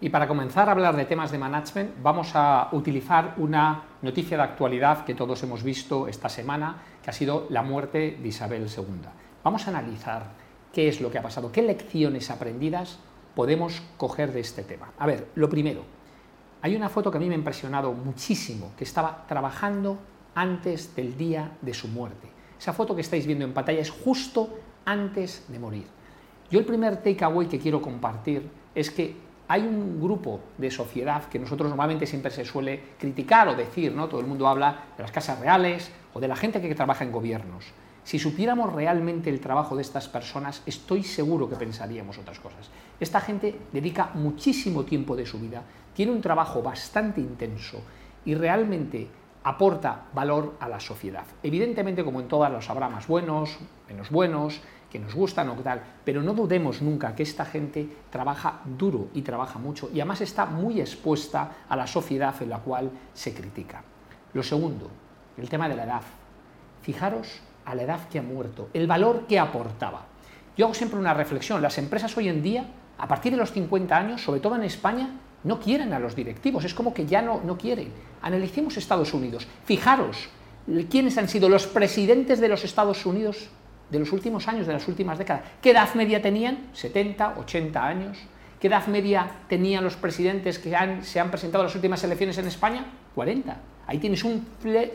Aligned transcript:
Y 0.00 0.10
para 0.10 0.28
comenzar 0.28 0.68
a 0.68 0.72
hablar 0.72 0.94
de 0.94 1.06
temas 1.06 1.32
de 1.32 1.38
management, 1.38 1.90
vamos 2.00 2.30
a 2.34 2.68
utilizar 2.70 3.34
una 3.38 3.82
noticia 4.00 4.36
de 4.36 4.44
actualidad 4.44 5.04
que 5.04 5.14
todos 5.14 5.42
hemos 5.42 5.64
visto 5.64 6.06
esta 6.06 6.28
semana, 6.28 6.82
que 7.02 7.10
ha 7.10 7.12
sido 7.12 7.48
la 7.50 7.64
muerte 7.64 8.16
de 8.22 8.28
Isabel 8.28 8.68
II. 8.68 9.08
Vamos 9.42 9.66
a 9.66 9.70
analizar 9.70 10.22
qué 10.72 10.86
es 10.86 11.00
lo 11.00 11.10
que 11.10 11.18
ha 11.18 11.22
pasado, 11.22 11.50
qué 11.50 11.62
lecciones 11.62 12.30
aprendidas 12.30 13.00
podemos 13.34 13.82
coger 13.96 14.32
de 14.32 14.38
este 14.40 14.62
tema. 14.62 14.92
A 14.98 15.06
ver, 15.06 15.30
lo 15.34 15.48
primero, 15.48 15.82
hay 16.62 16.76
una 16.76 16.88
foto 16.88 17.10
que 17.10 17.18
a 17.18 17.20
mí 17.20 17.26
me 17.26 17.34
ha 17.34 17.38
impresionado 17.38 17.92
muchísimo, 17.92 18.70
que 18.76 18.84
estaba 18.84 19.24
trabajando 19.26 19.98
antes 20.36 20.94
del 20.94 21.16
día 21.16 21.56
de 21.60 21.74
su 21.74 21.88
muerte. 21.88 22.28
Esa 22.56 22.72
foto 22.72 22.94
que 22.94 23.00
estáis 23.00 23.26
viendo 23.26 23.44
en 23.44 23.52
pantalla 23.52 23.80
es 23.80 23.90
justo 23.90 24.58
antes 24.84 25.44
de 25.48 25.58
morir. 25.58 25.86
Yo 26.50 26.60
el 26.60 26.64
primer 26.64 27.02
takeaway 27.02 27.48
que 27.48 27.58
quiero 27.58 27.82
compartir 27.82 28.48
es 28.74 28.90
que 28.92 29.27
hay 29.48 29.62
un 29.62 30.00
grupo 30.00 30.40
de 30.58 30.70
sociedad 30.70 31.24
que 31.24 31.38
nosotros 31.38 31.68
normalmente 31.68 32.06
siempre 32.06 32.30
se 32.30 32.44
suele 32.44 32.80
criticar 32.98 33.48
o 33.48 33.56
decir, 33.56 33.92
¿no? 33.92 34.06
Todo 34.06 34.20
el 34.20 34.26
mundo 34.26 34.46
habla 34.46 34.84
de 34.96 35.02
las 35.02 35.10
casas 35.10 35.40
reales 35.40 35.90
o 36.12 36.20
de 36.20 36.28
la 36.28 36.36
gente 36.36 36.60
que 36.60 36.74
trabaja 36.74 37.04
en 37.04 37.12
gobiernos. 37.12 37.64
Si 38.04 38.18
supiéramos 38.18 38.72
realmente 38.72 39.30
el 39.30 39.40
trabajo 39.40 39.74
de 39.74 39.82
estas 39.82 40.08
personas, 40.08 40.62
estoy 40.66 41.02
seguro 41.02 41.48
que 41.48 41.56
pensaríamos 41.56 42.18
otras 42.18 42.38
cosas. 42.40 42.70
Esta 43.00 43.20
gente 43.20 43.58
dedica 43.72 44.10
muchísimo 44.14 44.84
tiempo 44.84 45.16
de 45.16 45.26
su 45.26 45.38
vida, 45.38 45.62
tiene 45.94 46.12
un 46.12 46.20
trabajo 46.20 46.62
bastante 46.62 47.20
intenso 47.20 47.82
y 48.24 48.34
realmente 48.34 49.08
aporta 49.44 50.04
valor 50.14 50.56
a 50.60 50.68
la 50.68 50.80
sociedad. 50.80 51.24
Evidentemente, 51.42 52.04
como 52.04 52.20
en 52.20 52.28
todas, 52.28 52.52
los 52.52 52.68
habrá 52.68 52.88
más 52.88 53.06
buenos, 53.06 53.58
menos 53.88 54.10
buenos, 54.10 54.60
que 54.90 54.98
nos 54.98 55.14
gustan 55.14 55.48
o 55.50 55.54
tal, 55.56 55.82
pero 56.04 56.22
no 56.22 56.32
dudemos 56.32 56.80
nunca 56.80 57.14
que 57.14 57.22
esta 57.22 57.44
gente 57.44 57.88
trabaja 58.10 58.60
duro 58.64 59.08
y 59.14 59.22
trabaja 59.22 59.58
mucho 59.58 59.90
y 59.92 60.00
además 60.00 60.22
está 60.22 60.46
muy 60.46 60.80
expuesta 60.80 61.52
a 61.68 61.76
la 61.76 61.86
sociedad 61.86 62.34
en 62.40 62.50
la 62.50 62.58
cual 62.58 62.90
se 63.12 63.34
critica. 63.34 63.82
Lo 64.32 64.42
segundo, 64.42 64.90
el 65.36 65.48
tema 65.48 65.68
de 65.68 65.76
la 65.76 65.84
edad. 65.84 66.02
Fijaros 66.82 67.40
a 67.64 67.74
la 67.74 67.82
edad 67.82 68.08
que 68.08 68.18
ha 68.18 68.22
muerto, 68.22 68.70
el 68.72 68.86
valor 68.86 69.26
que 69.26 69.38
aportaba. 69.38 70.06
Yo 70.56 70.64
hago 70.64 70.74
siempre 70.74 70.98
una 70.98 71.14
reflexión, 71.14 71.60
las 71.60 71.78
empresas 71.78 72.16
hoy 72.16 72.28
en 72.28 72.42
día, 72.42 72.66
a 72.96 73.06
partir 73.06 73.32
de 73.32 73.38
los 73.38 73.52
50 73.52 73.96
años, 73.96 74.22
sobre 74.22 74.40
todo 74.40 74.56
en 74.56 74.64
España, 74.64 75.10
no 75.44 75.60
quieren 75.60 75.92
a 75.92 75.98
los 75.98 76.16
directivos, 76.16 76.64
es 76.64 76.74
como 76.74 76.92
que 76.92 77.06
ya 77.06 77.22
no, 77.22 77.40
no 77.44 77.56
quieren. 77.56 77.92
Analicemos 78.22 78.76
Estados 78.76 79.14
Unidos. 79.14 79.46
Fijaros 79.64 80.28
quiénes 80.90 81.16
han 81.16 81.28
sido 81.28 81.48
los 81.48 81.66
presidentes 81.66 82.40
de 82.40 82.48
los 82.48 82.64
Estados 82.64 83.06
Unidos 83.06 83.48
de 83.90 83.98
los 83.98 84.12
últimos 84.12 84.48
años, 84.48 84.66
de 84.66 84.72
las 84.72 84.86
últimas 84.88 85.18
décadas. 85.18 85.42
¿Qué 85.62 85.70
edad 85.70 85.94
media 85.94 86.20
tenían? 86.20 86.68
70, 86.72 87.34
80 87.38 87.86
años. 87.86 88.18
¿Qué 88.60 88.66
edad 88.66 88.86
media 88.88 89.30
tenían 89.48 89.84
los 89.84 89.96
presidentes 89.96 90.58
que 90.58 90.76
se 91.02 91.20
han 91.20 91.30
presentado 91.30 91.62
a 91.62 91.66
las 91.66 91.74
últimas 91.74 92.02
elecciones 92.02 92.38
en 92.38 92.46
España? 92.46 92.86
40. 93.14 93.56
Ahí 93.86 93.98
tienes 93.98 94.22
un 94.22 94.46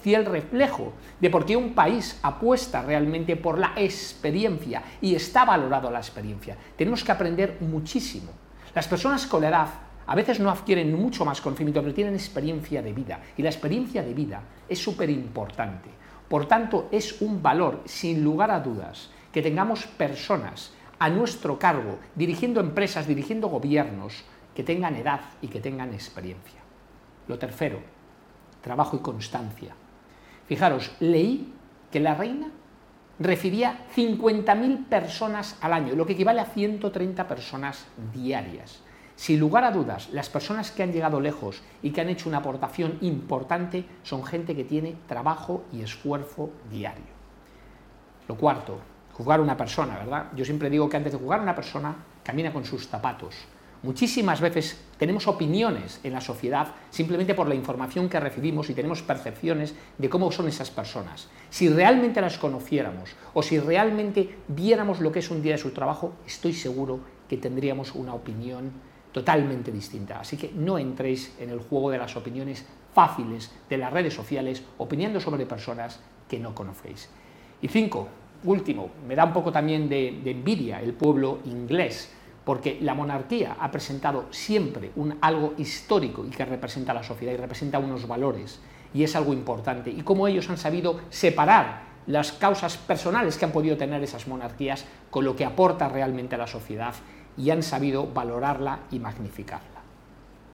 fiel 0.00 0.26
reflejo 0.26 0.94
de 1.20 1.30
por 1.30 1.46
qué 1.46 1.56
un 1.56 1.74
país 1.74 2.18
apuesta 2.22 2.82
realmente 2.82 3.36
por 3.36 3.56
la 3.56 3.72
experiencia 3.76 4.82
y 5.00 5.14
está 5.14 5.44
valorado 5.44 5.90
la 5.90 6.00
experiencia. 6.00 6.56
Tenemos 6.76 7.04
que 7.04 7.12
aprender 7.12 7.58
muchísimo. 7.60 8.32
Las 8.74 8.88
personas 8.88 9.26
con 9.26 9.42
la 9.42 9.48
edad 9.48 9.68
a 10.06 10.14
veces 10.16 10.40
no 10.40 10.50
adquieren 10.50 10.92
mucho 10.92 11.24
más 11.24 11.40
conocimiento, 11.40 11.80
pero 11.82 11.94
tienen 11.94 12.14
experiencia 12.14 12.82
de 12.82 12.92
vida. 12.92 13.20
Y 13.36 13.42
la 13.42 13.50
experiencia 13.50 14.02
de 14.02 14.12
vida 14.12 14.42
es 14.68 14.82
súper 14.82 15.08
importante. 15.08 15.88
Por 16.30 16.46
tanto, 16.46 16.86
es 16.92 17.20
un 17.22 17.42
valor, 17.42 17.82
sin 17.86 18.22
lugar 18.22 18.52
a 18.52 18.60
dudas, 18.60 19.10
que 19.32 19.42
tengamos 19.42 19.88
personas 19.88 20.72
a 21.00 21.10
nuestro 21.10 21.58
cargo, 21.58 21.98
dirigiendo 22.14 22.60
empresas, 22.60 23.08
dirigiendo 23.08 23.48
gobiernos, 23.48 24.22
que 24.54 24.62
tengan 24.62 24.94
edad 24.94 25.22
y 25.42 25.48
que 25.48 25.58
tengan 25.58 25.92
experiencia. 25.92 26.60
Lo 27.26 27.36
tercero, 27.36 27.80
trabajo 28.60 28.96
y 28.96 29.00
constancia. 29.00 29.74
Fijaros, 30.46 30.92
leí 31.00 31.52
que 31.90 31.98
la 31.98 32.14
reina 32.14 32.52
recibía 33.18 33.86
50.000 33.96 34.86
personas 34.86 35.58
al 35.60 35.72
año, 35.72 35.96
lo 35.96 36.06
que 36.06 36.12
equivale 36.12 36.42
a 36.42 36.46
130 36.46 37.26
personas 37.26 37.86
diarias. 38.14 38.84
Sin 39.20 39.38
lugar 39.38 39.64
a 39.64 39.70
dudas, 39.70 40.08
las 40.12 40.30
personas 40.30 40.70
que 40.70 40.82
han 40.82 40.94
llegado 40.94 41.20
lejos 41.20 41.60
y 41.82 41.90
que 41.90 42.00
han 42.00 42.08
hecho 42.08 42.26
una 42.26 42.38
aportación 42.38 42.96
importante 43.02 43.84
son 44.02 44.24
gente 44.24 44.56
que 44.56 44.64
tiene 44.64 44.96
trabajo 45.06 45.64
y 45.74 45.82
esfuerzo 45.82 46.48
diario. 46.70 47.04
Lo 48.28 48.36
cuarto, 48.36 48.78
jugar 49.12 49.42
una 49.42 49.58
persona, 49.58 49.98
¿verdad? 49.98 50.28
Yo 50.34 50.46
siempre 50.46 50.70
digo 50.70 50.88
que 50.88 50.96
antes 50.96 51.12
de 51.12 51.18
jugar 51.18 51.42
una 51.42 51.54
persona, 51.54 51.96
camina 52.24 52.50
con 52.50 52.64
sus 52.64 52.88
zapatos. 52.88 53.34
Muchísimas 53.82 54.40
veces 54.40 54.80
tenemos 54.96 55.28
opiniones 55.28 56.00
en 56.02 56.14
la 56.14 56.22
sociedad 56.22 56.68
simplemente 56.88 57.34
por 57.34 57.46
la 57.46 57.54
información 57.54 58.08
que 58.08 58.20
recibimos 58.20 58.70
y 58.70 58.74
tenemos 58.74 59.02
percepciones 59.02 59.74
de 59.98 60.08
cómo 60.08 60.32
son 60.32 60.48
esas 60.48 60.70
personas. 60.70 61.28
Si 61.50 61.68
realmente 61.68 62.22
las 62.22 62.38
conociéramos 62.38 63.10
o 63.34 63.42
si 63.42 63.60
realmente 63.60 64.38
viéramos 64.48 64.98
lo 65.00 65.12
que 65.12 65.18
es 65.18 65.30
un 65.30 65.42
día 65.42 65.52
de 65.52 65.58
su 65.58 65.72
trabajo, 65.72 66.14
estoy 66.26 66.54
seguro 66.54 67.00
que 67.28 67.36
tendríamos 67.36 67.94
una 67.94 68.14
opinión 68.14 68.88
totalmente 69.12 69.72
distinta. 69.72 70.20
Así 70.20 70.36
que 70.36 70.52
no 70.54 70.78
entréis 70.78 71.34
en 71.38 71.50
el 71.50 71.60
juego 71.60 71.90
de 71.90 71.98
las 71.98 72.16
opiniones 72.16 72.64
fáciles 72.92 73.50
de 73.68 73.78
las 73.78 73.92
redes 73.92 74.14
sociales, 74.14 74.62
opinando 74.78 75.20
sobre 75.20 75.46
personas 75.46 76.00
que 76.28 76.38
no 76.38 76.54
conocéis. 76.54 77.08
Y 77.62 77.68
cinco, 77.68 78.08
último, 78.44 78.90
me 79.06 79.14
da 79.14 79.24
un 79.24 79.32
poco 79.32 79.52
también 79.52 79.88
de, 79.88 80.08
envidia 80.24 80.80
el 80.80 80.94
pueblo 80.94 81.40
inglés, 81.44 82.12
porque 82.44 82.78
la 82.80 82.94
monarquía 82.94 83.56
ha 83.60 83.70
presentado 83.70 84.26
siempre 84.30 84.90
un, 84.96 85.16
algo 85.20 85.54
histórico 85.58 86.24
y 86.24 86.30
que 86.30 86.44
representa 86.44 86.92
a 86.92 86.96
la 86.96 87.02
sociedad 87.02 87.32
y 87.32 87.36
representa 87.36 87.78
unos 87.78 88.08
valores, 88.08 88.60
y 88.92 89.04
es 89.04 89.14
algo 89.14 89.32
importante. 89.32 89.90
Y 89.90 90.02
cómo 90.02 90.26
ellos 90.26 90.48
han 90.50 90.58
sabido 90.58 91.00
separar 91.10 91.90
las 92.06 92.32
causas 92.32 92.76
personales 92.76 93.36
que 93.36 93.44
han 93.44 93.52
podido 93.52 93.76
tener 93.76 94.02
esas 94.02 94.26
monarquías 94.26 94.84
con 95.10 95.24
lo 95.24 95.36
que 95.36 95.44
aporta 95.44 95.88
realmente 95.88 96.34
a 96.34 96.38
la 96.38 96.46
sociedad 96.46 96.94
y 97.36 97.50
han 97.50 97.62
sabido 97.62 98.06
valorarla 98.06 98.80
y 98.90 98.98
magnificarla. 98.98 99.69